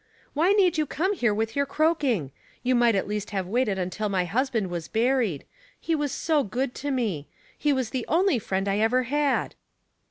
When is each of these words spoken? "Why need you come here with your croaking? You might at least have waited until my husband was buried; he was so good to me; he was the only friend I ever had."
"Why 0.33 0.51
need 0.53 0.79
you 0.79 0.87
come 0.87 1.13
here 1.13 1.31
with 1.31 1.55
your 1.55 1.67
croaking? 1.67 2.31
You 2.63 2.73
might 2.73 2.95
at 2.95 3.07
least 3.07 3.29
have 3.29 3.45
waited 3.45 3.77
until 3.77 4.09
my 4.09 4.25
husband 4.25 4.71
was 4.71 4.87
buried; 4.87 5.45
he 5.79 5.93
was 5.93 6.11
so 6.11 6.43
good 6.43 6.73
to 6.81 6.89
me; 6.89 7.27
he 7.55 7.71
was 7.71 7.91
the 7.91 8.07
only 8.07 8.39
friend 8.39 8.67
I 8.67 8.79
ever 8.79 9.03
had." 9.03 9.53